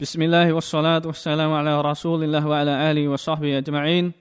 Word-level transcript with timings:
بسم 0.00 0.21
الله 0.21 0.53
والصلاة 0.53 1.01
والسلام 1.05 1.51
على 1.53 1.81
رسول 1.81 2.23
الله 2.23 2.47
وعلى 2.47 2.91
آله 2.91 3.07
وصحبه 3.07 3.57
أجمعين 3.57 4.11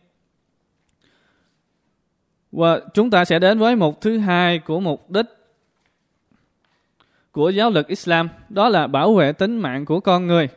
Và 2.52 2.80
chúng 2.94 3.10
ta 3.10 3.24
sẽ 3.24 3.38
đến 3.38 3.58
với 3.58 3.76
mục 3.76 4.00
thứ 4.00 4.18
hai 4.18 4.58
của 4.58 4.80
mục 4.80 5.10
đích 5.10 5.26
của 7.32 7.50
giáo 7.50 7.70
lực 7.70 7.86
Islam, 7.86 8.28
đó 8.48 8.68
là 8.68 8.86
bảo 8.86 9.14
vệ 9.14 9.32
tính 9.32 9.56
mạng 9.56 9.84
của 9.84 10.00
con 10.00 10.26
người. 10.26 10.48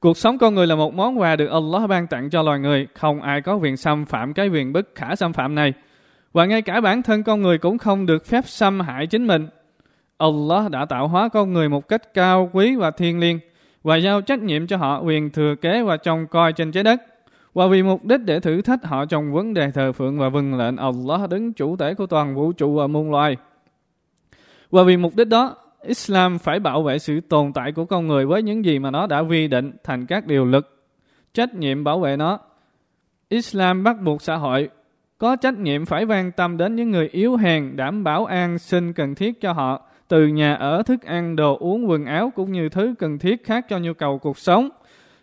Cuộc 0.00 0.16
sống 0.16 0.38
con 0.38 0.54
người 0.54 0.66
là 0.66 0.74
một 0.74 0.94
món 0.94 1.20
quà 1.20 1.36
được 1.36 1.46
Allah 1.46 1.88
ban 1.88 2.06
tặng 2.06 2.30
cho 2.30 2.42
loài 2.42 2.58
người, 2.58 2.86
không 2.94 3.22
ai 3.22 3.40
có 3.40 3.54
quyền 3.54 3.76
xâm 3.76 4.04
phạm 4.04 4.34
cái 4.34 4.48
quyền 4.48 4.72
bất 4.72 4.88
khả 4.94 5.16
xâm 5.16 5.32
phạm 5.32 5.54
này. 5.54 5.72
Và 6.32 6.46
ngay 6.46 6.62
cả 6.62 6.80
bản 6.80 7.02
thân 7.02 7.22
con 7.22 7.42
người 7.42 7.58
cũng 7.58 7.78
không 7.78 8.06
được 8.06 8.26
phép 8.26 8.44
xâm 8.46 8.80
hại 8.80 9.06
chính 9.06 9.26
mình. 9.26 9.48
Allah 10.18 10.70
đã 10.70 10.84
tạo 10.84 11.08
hóa 11.08 11.28
con 11.28 11.52
người 11.52 11.68
một 11.68 11.88
cách 11.88 12.14
cao 12.14 12.50
quý 12.52 12.76
và 12.76 12.90
thiêng 12.90 13.20
liêng 13.20 13.38
và 13.82 13.96
giao 13.96 14.20
trách 14.20 14.42
nhiệm 14.42 14.66
cho 14.66 14.76
họ 14.76 15.00
quyền 15.00 15.30
thừa 15.30 15.54
kế 15.54 15.82
và 15.82 15.96
trông 15.96 16.26
coi 16.26 16.52
trên 16.52 16.72
trái 16.72 16.84
đất. 16.84 17.02
Và 17.54 17.66
vì 17.66 17.82
mục 17.82 18.04
đích 18.04 18.20
để 18.24 18.40
thử 18.40 18.62
thách 18.62 18.84
họ 18.84 19.04
trong 19.04 19.32
vấn 19.32 19.54
đề 19.54 19.70
thờ 19.70 19.92
phượng 19.92 20.18
và 20.18 20.28
vâng 20.28 20.58
lệnh 20.58 20.76
Allah 20.76 21.30
đứng 21.30 21.52
chủ 21.52 21.76
thể 21.76 21.94
của 21.94 22.06
toàn 22.06 22.34
vũ 22.34 22.52
trụ 22.52 22.74
và 22.74 22.86
muôn 22.86 23.10
loài. 23.10 23.36
Và 24.70 24.82
vì 24.82 24.96
mục 24.96 25.16
đích 25.16 25.28
đó, 25.28 25.56
Islam 25.82 26.38
phải 26.38 26.60
bảo 26.60 26.82
vệ 26.82 26.98
sự 26.98 27.20
tồn 27.20 27.52
tại 27.52 27.72
của 27.72 27.84
con 27.84 28.06
người 28.06 28.26
với 28.26 28.42
những 28.42 28.64
gì 28.64 28.78
mà 28.78 28.90
nó 28.90 29.06
đã 29.06 29.18
quy 29.18 29.48
định 29.48 29.72
thành 29.84 30.06
các 30.06 30.26
điều 30.26 30.44
luật, 30.44 30.66
trách 31.34 31.54
nhiệm 31.54 31.84
bảo 31.84 32.00
vệ 32.00 32.16
nó. 32.16 32.38
Islam 33.28 33.84
bắt 33.84 33.96
buộc 34.02 34.22
xã 34.22 34.36
hội 34.36 34.68
có 35.18 35.36
trách 35.36 35.58
nhiệm 35.58 35.86
phải 35.86 36.04
quan 36.04 36.32
tâm 36.32 36.56
đến 36.56 36.76
những 36.76 36.90
người 36.90 37.08
yếu 37.08 37.36
hèn, 37.36 37.76
đảm 37.76 38.04
bảo 38.04 38.24
an 38.24 38.58
sinh 38.58 38.92
cần 38.92 39.14
thiết 39.14 39.40
cho 39.40 39.52
họ, 39.52 39.82
từ 40.08 40.26
nhà 40.26 40.54
ở, 40.54 40.82
thức 40.82 41.02
ăn, 41.02 41.36
đồ 41.36 41.56
uống, 41.60 41.88
quần 41.88 42.04
áo 42.04 42.32
cũng 42.34 42.52
như 42.52 42.68
thứ 42.68 42.94
cần 42.98 43.18
thiết 43.18 43.44
khác 43.44 43.66
cho 43.68 43.78
nhu 43.78 43.92
cầu 43.92 44.18
cuộc 44.18 44.38
sống. 44.38 44.68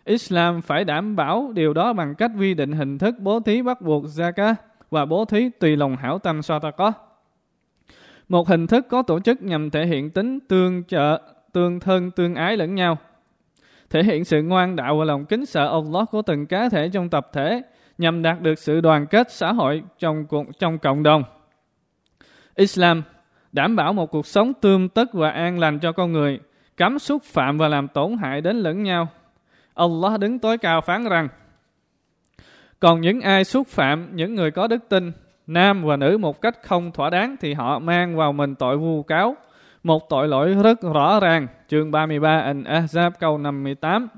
Islam 0.04 0.62
phải 0.62 0.84
đảm 0.84 1.16
bảo 1.16 1.52
điều 1.54 1.72
đó 1.74 1.92
bằng 1.92 2.14
cách 2.14 2.30
quy 2.38 2.54
định 2.54 2.72
hình 2.72 2.98
thức 2.98 3.14
bố 3.18 3.40
thí 3.40 3.62
bắt 3.62 3.80
buộc 3.80 4.04
zakat 4.04 4.54
và 4.90 5.04
bố 5.04 5.24
thí 5.24 5.48
tùy 5.60 5.76
lòng 5.76 5.96
hảo 5.96 6.18
tâm 6.18 6.40
sadaqah. 6.40 6.92
Một 8.28 8.48
hình 8.48 8.66
thức 8.66 8.86
có 8.90 9.02
tổ 9.02 9.20
chức 9.20 9.42
nhằm 9.42 9.70
thể 9.70 9.86
hiện 9.86 10.10
tính 10.10 10.38
tương 10.48 10.84
trợ, 10.84 11.22
tương 11.52 11.80
thân, 11.80 12.10
tương 12.10 12.34
ái 12.34 12.56
lẫn 12.56 12.74
nhau. 12.74 12.98
Thể 13.90 14.02
hiện 14.02 14.24
sự 14.24 14.42
ngoan 14.42 14.76
đạo 14.76 14.98
và 14.98 15.04
lòng 15.04 15.24
kính 15.24 15.46
sợ 15.46 15.72
Allah 15.72 16.10
của 16.10 16.22
từng 16.22 16.46
cá 16.46 16.68
thể 16.68 16.90
trong 16.92 17.08
tập 17.08 17.28
thể 17.32 17.62
nhằm 17.98 18.22
đạt 18.22 18.40
được 18.40 18.58
sự 18.58 18.80
đoàn 18.80 19.06
kết 19.06 19.32
xã 19.32 19.52
hội 19.52 19.82
trong 19.98 20.26
trong 20.58 20.78
cộng 20.78 21.02
đồng. 21.02 21.22
Islam 22.54 23.02
đảm 23.52 23.76
bảo 23.76 23.92
một 23.92 24.10
cuộc 24.10 24.26
sống 24.26 24.52
tươm 24.60 24.88
tất 24.88 25.12
và 25.12 25.30
an 25.30 25.58
lành 25.58 25.78
cho 25.78 25.92
con 25.92 26.12
người, 26.12 26.40
cấm 26.76 26.98
xúc 26.98 27.22
phạm 27.22 27.58
và 27.58 27.68
làm 27.68 27.88
tổn 27.88 28.16
hại 28.22 28.40
đến 28.40 28.56
lẫn 28.56 28.82
nhau. 28.82 29.08
Allah 29.74 30.20
đứng 30.20 30.38
tối 30.38 30.58
cao 30.58 30.80
phán 30.80 31.04
rằng, 31.04 31.28
còn 32.80 33.00
những 33.00 33.20
ai 33.20 33.44
xúc 33.44 33.68
phạm 33.68 34.16
những 34.16 34.34
người 34.34 34.50
có 34.50 34.66
đức 34.66 34.88
tin, 34.88 35.12
nam 35.46 35.84
và 35.84 35.96
nữ 35.96 36.18
một 36.18 36.40
cách 36.40 36.58
không 36.62 36.92
thỏa 36.92 37.10
đáng 37.10 37.36
thì 37.40 37.54
họ 37.54 37.78
mang 37.78 38.16
vào 38.16 38.32
mình 38.32 38.54
tội 38.54 38.76
vu 38.76 39.02
cáo, 39.02 39.36
một 39.82 40.08
tội 40.08 40.28
lỗi 40.28 40.54
rất 40.62 40.80
rõ 40.82 41.20
ràng. 41.20 41.46
Chương 41.68 41.90
33 41.90 42.52
An-Ahzab 42.52 43.10
câu 43.20 43.38
58 43.38 44.08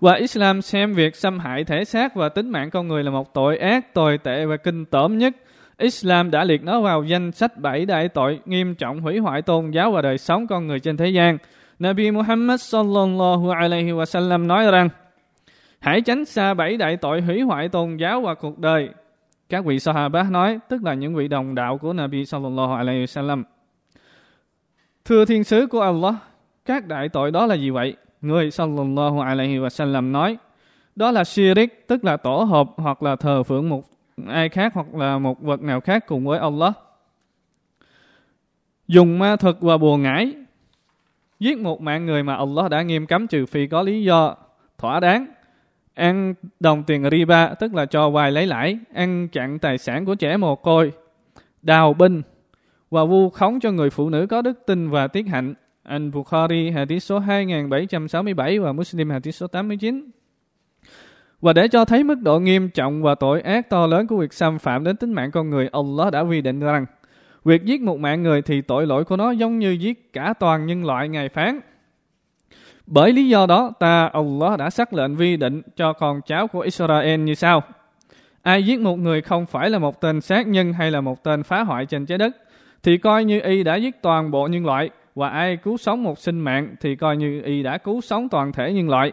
và 0.00 0.14
Islam 0.14 0.62
xem 0.62 0.94
việc 0.94 1.16
xâm 1.16 1.38
hại 1.38 1.64
thể 1.64 1.84
xác 1.84 2.14
và 2.14 2.28
tính 2.28 2.50
mạng 2.50 2.70
con 2.70 2.88
người 2.88 3.04
là 3.04 3.10
một 3.10 3.34
tội 3.34 3.58
ác, 3.58 3.94
tồi 3.94 4.18
tệ 4.18 4.46
và 4.46 4.56
kinh 4.56 4.84
tởm 4.84 5.18
nhất. 5.18 5.36
Islam 5.78 6.30
đã 6.30 6.44
liệt 6.44 6.64
nó 6.64 6.80
vào 6.80 7.02
danh 7.02 7.32
sách 7.32 7.56
bảy 7.56 7.86
đại 7.86 8.08
tội 8.08 8.40
nghiêm 8.44 8.74
trọng 8.74 9.00
hủy 9.00 9.18
hoại 9.18 9.42
tôn 9.42 9.70
giáo 9.70 9.90
và 9.92 10.02
đời 10.02 10.18
sống 10.18 10.46
con 10.46 10.66
người 10.66 10.80
trên 10.80 10.96
thế 10.96 11.08
gian. 11.08 11.38
Nabi 11.78 12.10
Muhammad 12.10 12.60
sallallahu 12.60 13.50
alaihi 13.50 13.90
wa 13.90 14.04
sallam 14.04 14.46
nói 14.46 14.70
rằng 14.70 14.88
Hãy 15.78 16.00
tránh 16.00 16.24
xa 16.24 16.54
bảy 16.54 16.76
đại 16.76 16.96
tội 16.96 17.20
hủy 17.20 17.40
hoại 17.40 17.68
tôn 17.68 17.96
giáo 17.96 18.20
và 18.20 18.34
cuộc 18.34 18.58
đời. 18.58 18.88
Các 19.48 19.64
vị 19.64 19.78
Sahaba 19.78 20.22
nói, 20.22 20.58
tức 20.68 20.84
là 20.84 20.94
những 20.94 21.14
vị 21.14 21.28
đồng 21.28 21.54
đạo 21.54 21.78
của 21.78 21.92
Nabi 21.92 22.24
sallallahu 22.24 22.74
alaihi 22.74 23.02
wa 23.02 23.06
sallam. 23.06 23.44
Thưa 25.04 25.24
thiên 25.24 25.44
sứ 25.44 25.66
của 25.66 25.80
Allah, 25.80 26.14
các 26.64 26.86
đại 26.86 27.08
tội 27.08 27.30
đó 27.30 27.46
là 27.46 27.54
gì 27.54 27.70
vậy? 27.70 27.96
Người 28.20 28.50
sallallahu 28.50 29.20
alaihi 29.20 29.58
wa 29.58 29.68
sallam 29.68 30.12
nói, 30.12 30.36
đó 30.96 31.10
là 31.10 31.24
shirik, 31.24 31.88
tức 31.88 32.04
là 32.04 32.16
tổ 32.16 32.36
hợp 32.36 32.68
hoặc 32.76 33.02
là 33.02 33.16
thờ 33.16 33.42
phượng 33.42 33.68
một 33.68 33.97
ai 34.26 34.48
khác 34.48 34.74
hoặc 34.74 34.94
là 34.94 35.18
một 35.18 35.42
vật 35.42 35.62
nào 35.62 35.80
khác 35.80 36.06
cùng 36.06 36.26
với 36.26 36.38
Allah. 36.38 36.72
Dùng 38.88 39.18
ma 39.18 39.36
thuật 39.36 39.56
và 39.60 39.76
bùa 39.76 39.96
ngải, 39.96 40.34
giết 41.40 41.58
một 41.58 41.80
mạng 41.80 42.06
người 42.06 42.22
mà 42.22 42.34
Allah 42.36 42.70
đã 42.70 42.82
nghiêm 42.82 43.06
cấm 43.06 43.26
trừ 43.26 43.46
phi 43.46 43.66
có 43.66 43.82
lý 43.82 44.02
do 44.02 44.36
thỏa 44.78 45.00
đáng. 45.00 45.26
Ăn 45.94 46.34
đồng 46.60 46.82
tiền 46.82 47.10
riba, 47.10 47.54
tức 47.54 47.74
là 47.74 47.86
cho 47.86 48.10
vay 48.10 48.32
lấy 48.32 48.46
lãi, 48.46 48.78
ăn 48.94 49.28
chặn 49.28 49.58
tài 49.58 49.78
sản 49.78 50.04
của 50.04 50.14
trẻ 50.14 50.36
mồ 50.36 50.56
côi, 50.56 50.92
đào 51.62 51.94
binh 51.94 52.22
và 52.90 53.04
vu 53.04 53.30
khống 53.30 53.60
cho 53.60 53.70
người 53.70 53.90
phụ 53.90 54.10
nữ 54.10 54.26
có 54.26 54.42
đức 54.42 54.66
tin 54.66 54.90
và 54.90 55.08
tiết 55.08 55.26
hạnh, 55.26 55.54
Anh 55.82 56.10
Bukhari 56.10 56.70
hadith 56.70 57.02
số 57.02 57.18
2767 57.18 58.58
và 58.58 58.72
Muslim 58.72 59.10
hadith 59.10 59.34
số 59.34 59.46
89. 59.46 60.10
Và 61.40 61.52
để 61.52 61.68
cho 61.68 61.84
thấy 61.84 62.04
mức 62.04 62.20
độ 62.22 62.38
nghiêm 62.38 62.70
trọng 62.70 63.02
và 63.02 63.14
tội 63.14 63.40
ác 63.40 63.70
to 63.70 63.86
lớn 63.86 64.06
của 64.06 64.16
việc 64.16 64.32
xâm 64.32 64.58
phạm 64.58 64.84
đến 64.84 64.96
tính 64.96 65.12
mạng 65.12 65.30
con 65.30 65.50
người, 65.50 65.68
Allah 65.72 66.12
đã 66.12 66.20
quy 66.20 66.40
định 66.40 66.60
rằng 66.60 66.86
việc 67.44 67.64
giết 67.64 67.80
một 67.80 67.98
mạng 67.98 68.22
người 68.22 68.42
thì 68.42 68.60
tội 68.60 68.86
lỗi 68.86 69.04
của 69.04 69.16
nó 69.16 69.30
giống 69.30 69.58
như 69.58 69.70
giết 69.70 70.12
cả 70.12 70.34
toàn 70.40 70.66
nhân 70.66 70.84
loại 70.84 71.08
ngày 71.08 71.28
phán. 71.28 71.60
Bởi 72.86 73.12
lý 73.12 73.28
do 73.28 73.46
đó, 73.46 73.72
ta 73.78 74.06
Allah 74.06 74.58
đã 74.58 74.70
xác 74.70 74.92
lệnh 74.92 75.16
vi 75.16 75.36
định 75.36 75.62
cho 75.76 75.92
con 75.92 76.20
cháu 76.26 76.48
của 76.48 76.60
Israel 76.60 77.20
như 77.20 77.34
sau. 77.34 77.62
Ai 78.42 78.62
giết 78.62 78.80
một 78.80 78.96
người 78.96 79.22
không 79.22 79.46
phải 79.46 79.70
là 79.70 79.78
một 79.78 80.00
tên 80.00 80.20
sát 80.20 80.46
nhân 80.46 80.72
hay 80.72 80.90
là 80.90 81.00
một 81.00 81.24
tên 81.24 81.42
phá 81.42 81.60
hoại 81.60 81.86
trên 81.86 82.06
trái 82.06 82.18
đất, 82.18 82.36
thì 82.82 82.98
coi 82.98 83.24
như 83.24 83.40
y 83.40 83.62
đã 83.62 83.76
giết 83.76 84.02
toàn 84.02 84.30
bộ 84.30 84.46
nhân 84.46 84.66
loại 84.66 84.90
và 85.14 85.28
ai 85.28 85.56
cứu 85.56 85.76
sống 85.76 86.02
một 86.02 86.18
sinh 86.18 86.40
mạng 86.40 86.74
thì 86.80 86.96
coi 86.96 87.16
như 87.16 87.42
y 87.44 87.62
đã 87.62 87.78
cứu 87.78 88.00
sống 88.00 88.28
toàn 88.28 88.52
thể 88.52 88.72
nhân 88.72 88.88
loại. 88.88 89.12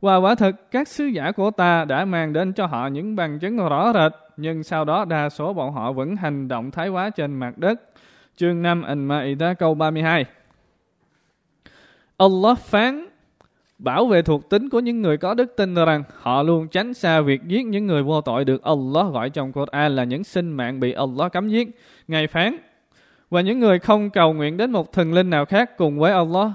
Và 0.00 0.16
quả 0.16 0.34
thực 0.34 0.70
các 0.70 0.88
sứ 0.88 1.04
giả 1.04 1.32
của 1.32 1.50
ta 1.50 1.84
đã 1.84 2.04
mang 2.04 2.32
đến 2.32 2.52
cho 2.52 2.66
họ 2.66 2.86
những 2.86 3.16
bằng 3.16 3.38
chứng 3.38 3.56
rõ 3.56 3.92
rệt, 3.94 4.12
nhưng 4.36 4.62
sau 4.62 4.84
đó 4.84 5.04
đa 5.04 5.28
số 5.28 5.52
bọn 5.52 5.72
họ 5.72 5.92
vẫn 5.92 6.16
hành 6.16 6.48
động 6.48 6.70
thái 6.70 6.88
quá 6.88 7.10
trên 7.10 7.34
mặt 7.34 7.58
đất. 7.58 7.80
Chương 8.36 8.62
5 8.62 8.82
An-Ma'idah 8.82 9.54
câu 9.54 9.74
32 9.74 10.24
Allah 12.16 12.58
phán 12.58 13.06
bảo 13.78 14.06
vệ 14.06 14.22
thuộc 14.22 14.50
tính 14.50 14.68
của 14.68 14.80
những 14.80 15.02
người 15.02 15.16
có 15.16 15.34
đức 15.34 15.56
tin 15.56 15.74
rằng 15.74 16.02
họ 16.20 16.42
luôn 16.42 16.68
tránh 16.68 16.94
xa 16.94 17.20
việc 17.20 17.40
giết 17.46 17.66
những 17.66 17.86
người 17.86 18.02
vô 18.02 18.20
tội 18.20 18.44
được 18.44 18.62
Allah 18.62 19.12
gọi 19.12 19.30
trong 19.30 19.52
Quran 19.52 19.96
là 19.96 20.04
những 20.04 20.24
sinh 20.24 20.52
mạng 20.52 20.80
bị 20.80 20.92
Allah 20.92 21.32
cấm 21.32 21.48
giết. 21.48 21.68
Ngài 22.08 22.26
phán 22.26 22.56
và 23.30 23.40
những 23.40 23.58
người 23.58 23.78
không 23.78 24.10
cầu 24.10 24.32
nguyện 24.32 24.56
đến 24.56 24.70
một 24.70 24.92
thần 24.92 25.12
linh 25.12 25.30
nào 25.30 25.44
khác 25.44 25.76
cùng 25.76 25.98
với 25.98 26.12
Allah 26.12 26.50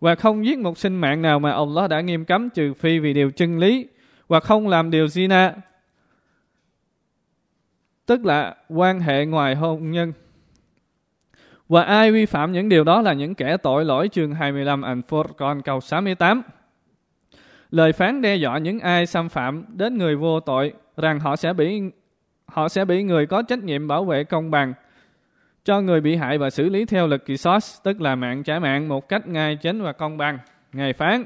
và 0.00 0.14
không 0.14 0.46
giết 0.46 0.58
một 0.58 0.78
sinh 0.78 0.96
mạng 0.96 1.22
nào 1.22 1.38
mà 1.38 1.52
Allah 1.52 1.90
đã 1.90 2.00
nghiêm 2.00 2.24
cấm, 2.24 2.50
trừ 2.50 2.74
phi 2.74 2.98
vì 2.98 3.12
điều 3.12 3.30
chân 3.30 3.58
lý 3.58 3.86
và 4.28 4.40
không 4.40 4.68
làm 4.68 4.90
điều 4.90 5.06
zina 5.06 5.52
tức 8.06 8.26
là 8.26 8.56
quan 8.68 9.00
hệ 9.00 9.26
ngoài 9.26 9.54
hôn 9.54 9.90
nhân. 9.90 10.12
Và 11.68 11.82
ai 11.82 12.12
vi 12.12 12.26
phạm 12.26 12.52
những 12.52 12.68
điều 12.68 12.84
đó 12.84 13.02
là 13.02 13.12
những 13.12 13.34
kẻ 13.34 13.56
tội 13.56 13.84
lỗi, 13.84 14.08
chương 14.08 14.34
25 14.34 14.82
Al-Furqan 14.82 15.60
câu 15.60 15.80
68. 15.80 16.42
Lời 17.70 17.92
phán 17.92 18.22
đe 18.22 18.36
dọa 18.36 18.58
những 18.58 18.80
ai 18.80 19.06
xâm 19.06 19.28
phạm 19.28 19.64
đến 19.68 19.98
người 19.98 20.16
vô 20.16 20.40
tội 20.40 20.72
rằng 20.96 21.20
họ 21.20 21.36
sẽ 21.36 21.52
bị, 21.52 21.82
họ 22.46 22.68
sẽ 22.68 22.84
bị 22.84 23.02
người 23.02 23.26
có 23.26 23.42
trách 23.42 23.58
nhiệm 23.58 23.88
bảo 23.88 24.04
vệ 24.04 24.24
công 24.24 24.50
bằng 24.50 24.74
cho 25.66 25.80
người 25.80 26.00
bị 26.00 26.16
hại 26.16 26.38
và 26.38 26.50
xử 26.50 26.68
lý 26.68 26.84
theo 26.84 27.06
lực 27.06 27.26
kỳ 27.26 27.36
sót, 27.36 27.58
tức 27.82 28.00
là 28.00 28.14
mạng 28.14 28.42
trả 28.42 28.58
mạng 28.58 28.88
một 28.88 29.08
cách 29.08 29.28
ngay 29.28 29.56
chính 29.56 29.82
và 29.82 29.92
công 29.92 30.16
bằng. 30.16 30.38
Ngài 30.72 30.92
phán, 30.92 31.24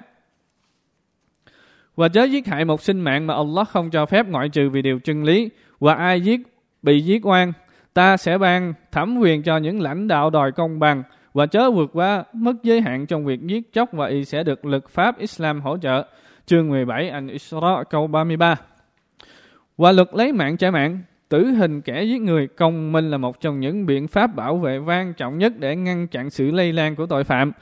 và 1.97 2.09
chớ 2.09 2.25
giết 2.25 2.47
hại 2.47 2.64
một 2.64 2.82
sinh 2.82 3.00
mạng 3.00 3.26
mà 3.26 3.35
Allah 3.35 3.69
không 3.69 3.91
cho 3.91 4.06
phép 4.06 4.26
ngoại 4.29 4.49
trừ 4.49 4.70
vì 4.70 4.82
điều 4.82 4.99
chân 4.99 5.25
lý. 5.25 5.50
Và 5.81 5.94
ai 5.94 6.20
giết 6.20 6.41
bị 6.82 7.00
giết 7.00 7.26
oan, 7.26 7.53
ta 7.94 8.17
sẽ 8.17 8.38
ban 8.38 8.75
thẩm 8.93 9.19
quyền 9.19 9.43
cho 9.43 9.56
những 9.56 9.81
lãnh 9.81 10.09
đạo 10.09 10.31
đòi 10.31 10.53
công 10.53 10.79
bằng 10.79 11.03
và 11.35 11.47
chớ 11.47 11.70
vượt 11.70 11.91
qua 11.93 12.25
mức 12.32 12.55
giới 12.62 12.81
hạn 12.81 13.06
trong 13.06 13.25
việc 13.25 13.41
giết 13.43 13.73
chóc 13.73 13.93
và 13.93 14.06
y 14.06 14.25
sẽ 14.25 14.43
được 14.43 14.64
lực 14.64 14.91
pháp 14.91 15.19
Islam 15.19 15.61
hỗ 15.61 15.79
trợ. 15.79 16.06
Chương 16.47 16.69
17 16.69 17.09
anh 17.09 17.29
Isra 17.29 17.85
câu 17.91 18.06
33 18.06 18.55
Và 19.76 19.93
luật 19.93 20.09
lấy 20.12 20.32
mạng 20.32 20.56
trả 20.56 20.70
mạng 20.70 20.99
tử 21.31 21.44
hình 21.44 21.81
kẻ 21.81 22.03
giết 22.03 22.21
người, 22.21 22.47
công 22.47 22.93
minh 22.93 23.11
là 23.11 23.19
một 23.19 23.41
trong 23.41 23.61
những 23.61 23.87
biện 23.87 24.09
pháp 24.09 24.37
bảo 24.37 24.56
vệ 24.56 24.79
quan 24.79 25.15
trọng 25.15 25.38
nhất 25.38 25.53
để 25.59 25.77
ngăn 25.77 26.06
chặn 26.06 26.31
sự 26.31 26.50
lây 26.50 26.73
lan 26.73 26.97
của 26.97 27.06
tội 27.06 27.25
phạm. 27.25 27.53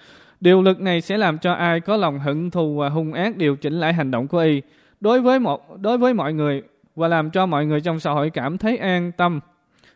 Điều 0.40 0.62
luật 0.62 0.80
này 0.80 1.00
sẽ 1.00 1.18
làm 1.18 1.38
cho 1.38 1.52
ai 1.52 1.80
có 1.80 1.96
lòng 1.96 2.18
hận 2.18 2.50
thù 2.50 2.76
và 2.76 2.88
hung 2.88 3.12
ác 3.12 3.36
điều 3.36 3.56
chỉnh 3.56 3.80
lại 3.80 3.92
hành 3.92 4.10
động 4.10 4.28
của 4.28 4.38
y 4.38 4.62
đối 5.00 5.20
với 5.20 5.38
một, 5.38 5.78
đối 5.80 5.98
với 5.98 6.14
mọi 6.14 6.32
người 6.32 6.62
và 6.96 7.08
làm 7.08 7.30
cho 7.30 7.46
mọi 7.46 7.66
người 7.66 7.80
trong 7.80 8.00
xã 8.00 8.10
hội 8.10 8.30
cảm 8.30 8.58
thấy 8.58 8.76
an 8.76 9.12
tâm 9.12 9.40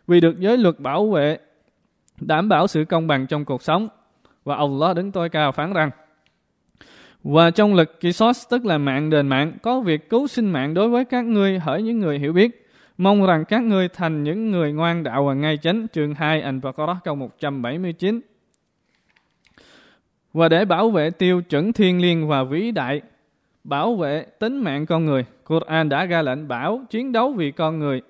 vì 0.07 0.21
được 0.21 0.39
giới 0.39 0.57
luật 0.57 0.79
bảo 0.79 1.09
vệ, 1.11 1.37
đảm 2.21 2.49
bảo 2.49 2.67
sự 2.67 2.85
công 2.85 3.07
bằng 3.07 3.27
trong 3.27 3.45
cuộc 3.45 3.63
sống. 3.63 3.87
Và 4.43 4.55
Allah 4.55 4.95
đứng 4.95 5.11
tối 5.11 5.29
cao 5.29 5.51
phán 5.51 5.73
rằng, 5.73 5.89
và 7.23 7.51
trong 7.51 7.73
lực 7.75 7.99
Kisos, 7.99 8.49
tức 8.49 8.65
là 8.65 8.77
mạng 8.77 9.09
đền 9.09 9.27
mạng, 9.27 9.53
có 9.61 9.79
việc 9.79 10.09
cứu 10.09 10.27
sinh 10.27 10.51
mạng 10.51 10.73
đối 10.73 10.89
với 10.89 11.05
các 11.05 11.25
ngươi 11.25 11.59
hỡi 11.59 11.81
những 11.81 11.99
người 11.99 12.19
hiểu 12.19 12.33
biết. 12.33 12.62
Mong 12.97 13.25
rằng 13.25 13.45
các 13.45 13.63
ngươi 13.63 13.87
thành 13.87 14.23
những 14.23 14.51
người 14.51 14.73
ngoan 14.73 15.03
đạo 15.03 15.25
và 15.25 15.33
ngay 15.33 15.57
chánh. 15.57 15.87
Chương 15.93 16.13
2 16.13 16.41
Al-Baqarah 16.41 16.95
câu 17.03 17.15
179. 17.15 18.21
Và 20.33 20.49
để 20.49 20.65
bảo 20.65 20.89
vệ 20.89 21.09
tiêu 21.09 21.41
chuẩn 21.41 21.73
thiên 21.73 22.01
liêng 22.01 22.27
và 22.27 22.43
vĩ 22.43 22.71
đại, 22.71 23.01
bảo 23.63 23.95
vệ 23.95 24.25
tính 24.39 24.57
mạng 24.57 24.85
con 24.85 25.05
người, 25.05 25.25
Quran 25.45 25.89
đã 25.89 26.05
ra 26.05 26.21
lệnh 26.21 26.47
bảo 26.47 26.81
chiến 26.89 27.11
đấu 27.11 27.33
vì 27.33 27.51
con 27.51 27.79
người, 27.79 28.01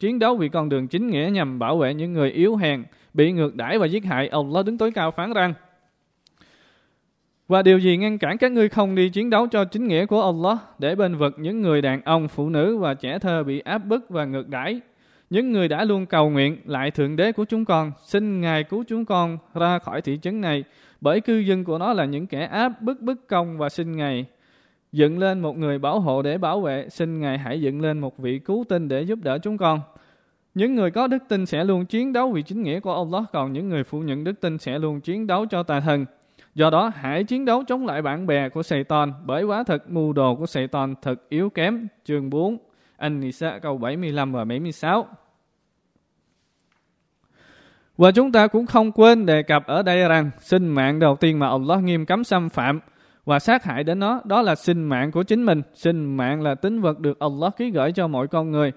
chiến 0.00 0.18
đấu 0.18 0.36
vì 0.36 0.48
con 0.48 0.68
đường 0.68 0.88
chính 0.88 1.10
nghĩa 1.10 1.30
nhằm 1.32 1.58
bảo 1.58 1.78
vệ 1.78 1.94
những 1.94 2.12
người 2.12 2.30
yếu 2.30 2.56
hèn, 2.56 2.84
bị 3.14 3.32
ngược 3.32 3.56
đãi 3.56 3.78
và 3.78 3.86
giết 3.86 4.04
hại. 4.04 4.28
Allah 4.28 4.66
đứng 4.66 4.78
tối 4.78 4.90
cao 4.90 5.10
phán 5.10 5.32
rằng, 5.32 5.54
và 7.50 7.62
điều 7.62 7.78
gì 7.78 7.96
ngăn 7.96 8.18
cản 8.18 8.38
các 8.38 8.52
ngươi 8.52 8.68
không 8.68 8.94
đi 8.94 9.08
chiến 9.08 9.30
đấu 9.30 9.46
cho 9.46 9.64
chính 9.64 9.88
nghĩa 9.88 10.06
của 10.06 10.22
Allah 10.22 10.58
để 10.78 10.94
bên 10.94 11.16
vực 11.16 11.36
những 11.38 11.62
người 11.62 11.82
đàn 11.82 12.02
ông, 12.04 12.28
phụ 12.28 12.48
nữ 12.48 12.76
và 12.76 12.94
trẻ 12.94 13.18
thơ 13.18 13.44
bị 13.44 13.60
áp 13.60 13.78
bức 13.78 14.10
và 14.10 14.24
ngược 14.24 14.48
đãi? 14.48 14.80
Những 15.30 15.52
người 15.52 15.68
đã 15.68 15.84
luôn 15.84 16.06
cầu 16.06 16.30
nguyện 16.30 16.56
lại 16.64 16.90
Thượng 16.90 17.16
Đế 17.16 17.32
của 17.32 17.44
chúng 17.44 17.64
con, 17.64 17.92
xin 18.04 18.40
Ngài 18.40 18.64
cứu 18.64 18.84
chúng 18.88 19.04
con 19.04 19.38
ra 19.54 19.78
khỏi 19.78 20.02
thị 20.02 20.18
trấn 20.22 20.40
này, 20.40 20.64
bởi 21.00 21.20
cư 21.20 21.38
dân 21.38 21.64
của 21.64 21.78
nó 21.78 21.92
là 21.92 22.04
những 22.04 22.26
kẻ 22.26 22.44
áp 22.44 22.82
bức 22.82 23.00
bức 23.00 23.28
công 23.28 23.58
và 23.58 23.68
xin 23.68 23.96
Ngài 23.96 24.24
dựng 24.92 25.18
lên 25.18 25.40
một 25.40 25.58
người 25.58 25.78
bảo 25.78 26.00
hộ 26.00 26.22
để 26.22 26.38
bảo 26.38 26.60
vệ, 26.60 26.88
xin 26.88 27.20
Ngài 27.20 27.38
hãy 27.38 27.60
dựng 27.60 27.80
lên 27.80 27.98
một 27.98 28.18
vị 28.18 28.38
cứu 28.38 28.64
tinh 28.68 28.88
để 28.88 29.02
giúp 29.02 29.18
đỡ 29.22 29.38
chúng 29.38 29.58
con. 29.58 29.80
Những 30.54 30.74
người 30.74 30.90
có 30.90 31.06
đức 31.06 31.22
tin 31.28 31.46
sẽ 31.46 31.64
luôn 31.64 31.86
chiến 31.86 32.12
đấu 32.12 32.32
vì 32.32 32.42
chính 32.42 32.62
nghĩa 32.62 32.80
của 32.80 32.94
Allah, 32.94 33.24
còn 33.32 33.52
những 33.52 33.68
người 33.68 33.84
phụ 33.84 34.00
nhận 34.00 34.24
đức 34.24 34.40
tin 34.40 34.58
sẽ 34.58 34.78
luôn 34.78 35.00
chiến 35.00 35.26
đấu 35.26 35.46
cho 35.46 35.62
tà 35.62 35.80
thần. 35.80 36.06
Do 36.54 36.70
đó, 36.70 36.92
hãy 36.94 37.24
chiến 37.24 37.44
đấu 37.44 37.64
chống 37.64 37.86
lại 37.86 38.02
bạn 38.02 38.26
bè 38.26 38.48
của 38.48 38.62
Satan 38.62 39.12
bởi 39.24 39.44
quá 39.44 39.64
thực 39.64 39.90
mưu 39.90 40.12
đồ 40.12 40.34
của 40.34 40.46
Satan 40.46 40.94
thật 41.02 41.28
yếu 41.28 41.50
kém. 41.50 41.88
Chương 42.04 42.30
4, 42.30 42.58
An-Nisa 42.96 43.58
câu 43.58 43.78
75 43.78 44.32
và 44.32 44.44
76. 44.44 45.06
Và 47.96 48.10
chúng 48.10 48.32
ta 48.32 48.46
cũng 48.46 48.66
không 48.66 48.92
quên 48.92 49.26
đề 49.26 49.42
cập 49.42 49.66
ở 49.66 49.82
đây 49.82 50.08
rằng 50.08 50.30
sinh 50.40 50.68
mạng 50.68 50.98
đầu 50.98 51.16
tiên 51.16 51.38
mà 51.38 51.48
Allah 51.48 51.82
nghiêm 51.82 52.06
cấm 52.06 52.24
xâm 52.24 52.48
phạm 52.48 52.80
và 53.24 53.38
sát 53.38 53.64
hại 53.64 53.84
đến 53.84 53.98
nó, 53.98 54.20
đó 54.24 54.42
là 54.42 54.54
sinh 54.54 54.84
mạng 54.84 55.10
của 55.10 55.22
chính 55.22 55.44
mình. 55.44 55.62
Sinh 55.74 56.16
mạng 56.16 56.42
là 56.42 56.54
tính 56.54 56.80
vật 56.80 56.98
được 56.98 57.18
Allah 57.18 57.56
ký 57.56 57.70
gửi 57.70 57.92
cho 57.92 58.08
mọi 58.08 58.28
con 58.28 58.50
người. 58.50 58.72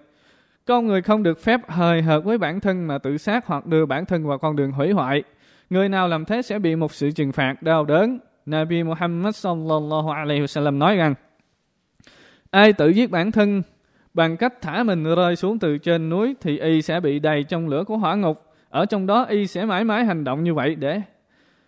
Con 0.65 0.87
người 0.87 1.01
không 1.01 1.23
được 1.23 1.39
phép 1.39 1.59
hời 1.67 2.01
hợt 2.01 2.23
với 2.23 2.37
bản 2.37 2.59
thân 2.59 2.87
mà 2.87 2.97
tự 2.97 3.17
sát 3.17 3.47
hoặc 3.47 3.65
đưa 3.65 3.85
bản 3.85 4.05
thân 4.05 4.27
vào 4.27 4.37
con 4.37 4.55
đường 4.55 4.71
hủy 4.71 4.91
hoại. 4.91 5.23
Người 5.73 5.89
nào 5.89 6.07
làm 6.07 6.25
thế 6.25 6.41
sẽ 6.41 6.59
bị 6.59 6.75
một 6.75 6.93
sự 6.93 7.11
trừng 7.11 7.31
phạt 7.31 7.63
đau 7.63 7.85
đớn. 7.85 8.19
Nabi 8.45 8.83
Muhammad 8.83 9.35
sallallahu 9.35 10.09
alaihi 10.09 10.41
wasallam 10.41 10.77
nói 10.77 10.95
rằng, 10.95 11.13
ai 12.51 12.73
tự 12.73 12.89
giết 12.89 13.11
bản 13.11 13.31
thân 13.31 13.61
bằng 14.13 14.37
cách 14.37 14.61
thả 14.61 14.83
mình 14.83 15.03
rơi 15.03 15.35
xuống 15.35 15.59
từ 15.59 15.77
trên 15.77 16.09
núi 16.09 16.35
thì 16.41 16.59
y 16.59 16.81
sẽ 16.81 16.99
bị 16.99 17.19
đầy 17.19 17.43
trong 17.43 17.67
lửa 17.67 17.83
của 17.83 17.97
hỏa 17.97 18.15
ngục. 18.15 18.43
Ở 18.69 18.85
trong 18.85 19.07
đó 19.07 19.23
y 19.23 19.47
sẽ 19.47 19.65
mãi 19.65 19.83
mãi 19.83 20.05
hành 20.05 20.23
động 20.23 20.43
như 20.43 20.53
vậy 20.53 20.75
để 20.75 21.01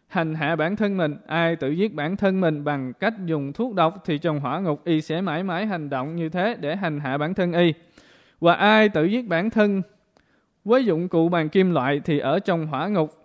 hành 0.08 0.36
hạ 0.36 0.56
bản 0.56 0.76
thân 0.76 0.98
mình. 0.98 1.16
Ai 1.28 1.56
tự 1.56 1.72
giết 1.72 1.94
bản 1.94 2.18
thân 2.18 2.42
mình 2.42 2.64
bằng 2.64 2.94
cách 2.94 3.14
dùng 3.26 3.54
thuốc 3.54 3.74
độc 3.74 4.04
thì 4.06 4.18
trong 4.18 4.40
hỏa 4.40 4.60
ngục 4.60 4.82
y 4.86 5.02
sẽ 5.02 5.22
mãi 5.22 5.44
mãi 5.44 5.66
hành 5.66 5.90
động 5.90 6.16
như 6.16 6.30
thế 6.30 6.56
để 6.60 6.76
hành 6.76 7.00
hạ 7.00 7.18
bản 7.18 7.34
thân 7.34 7.54
y. 7.54 7.74
Và 8.40 8.54
ai 8.54 8.90
tự 8.90 9.06
giết 9.06 9.28
bản 9.28 9.50
thân 9.50 9.82
với 10.66 10.86
dụng 10.86 11.08
cụ 11.08 11.30
bằng 11.30 11.50
kim 11.50 11.72
loại 11.72 12.02
thì 12.06 12.20
ở 12.20 12.40
trong 12.40 12.68
hỏa 12.68 12.88
ngục 12.88 13.25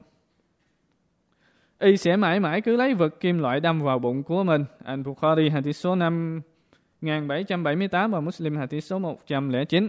y 1.80 1.96
sẽ 1.96 2.16
mãi 2.16 2.40
mãi 2.40 2.60
cứ 2.60 2.76
lấy 2.76 2.94
vật 2.94 3.20
kim 3.20 3.38
loại 3.38 3.60
đâm 3.60 3.82
vào 3.82 3.98
bụng 3.98 4.22
của 4.22 4.44
mình. 4.44 4.64
Anh 4.84 5.02
Bukhari 5.02 5.48
hadith 5.48 5.76
số 5.76 5.94
5778 5.94 8.10
và 8.10 8.20
Muslim, 8.20 8.56
hadith 8.56 8.84
số 8.84 8.98
109. 8.98 9.88